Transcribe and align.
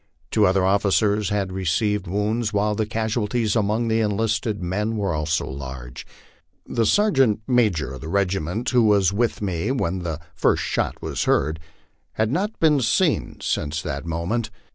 Two 0.31 0.47
other 0.47 0.65
officers 0.65 1.29
had 1.29 1.51
received 1.51 2.07
wounds, 2.07 2.51
while 2.51 2.73
the 2.73 2.87
casualties 2.87 3.55
among 3.55 3.87
the 3.87 3.99
enlisted 3.99 4.59
men 4.59 4.97
were 4.97 5.13
also 5.13 5.45
large. 5.47 6.07
The 6.65 6.87
sergeant 6.87 7.41
major 7.47 7.93
of 7.93 8.01
the 8.01 8.07
regiment, 8.07 8.67
who 8.71 8.81
waa 8.81 9.03
with 9.13 9.43
me 9.43 9.69
when 9.71 9.99
the 9.99 10.19
first 10.33 10.63
shot 10.63 11.03
was 11.03 11.25
heard, 11.25 11.59
had 12.13 12.31
not 12.31 12.59
been 12.59 12.81
seen 12.81 13.37
since 13.41 13.79
that 13.83 14.03
moment. 14.07 14.49